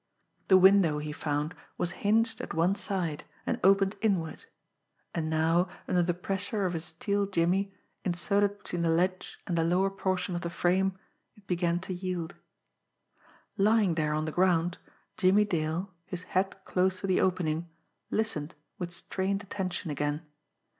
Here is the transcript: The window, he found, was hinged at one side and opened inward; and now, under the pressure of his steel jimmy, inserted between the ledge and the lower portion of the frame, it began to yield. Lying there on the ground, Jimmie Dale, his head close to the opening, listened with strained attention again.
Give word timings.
The 0.47 0.57
window, 0.57 0.97
he 0.97 1.11
found, 1.11 1.53
was 1.77 1.91
hinged 2.01 2.41
at 2.41 2.55
one 2.55 2.73
side 2.73 3.23
and 3.45 3.59
opened 3.63 3.97
inward; 4.01 4.45
and 5.13 5.29
now, 5.29 5.69
under 5.87 6.01
the 6.01 6.15
pressure 6.15 6.65
of 6.65 6.73
his 6.73 6.85
steel 6.85 7.27
jimmy, 7.27 7.75
inserted 8.03 8.57
between 8.57 8.81
the 8.81 8.89
ledge 8.89 9.37
and 9.45 9.55
the 9.55 9.63
lower 9.63 9.91
portion 9.91 10.33
of 10.33 10.41
the 10.41 10.49
frame, 10.49 10.97
it 11.35 11.45
began 11.45 11.79
to 11.81 11.93
yield. 11.93 12.33
Lying 13.57 13.93
there 13.93 14.15
on 14.15 14.25
the 14.25 14.31
ground, 14.31 14.79
Jimmie 15.17 15.45
Dale, 15.45 15.93
his 16.07 16.23
head 16.23 16.65
close 16.65 17.01
to 17.01 17.05
the 17.05 17.21
opening, 17.21 17.69
listened 18.09 18.55
with 18.79 18.91
strained 18.91 19.43
attention 19.43 19.91
again. 19.91 20.25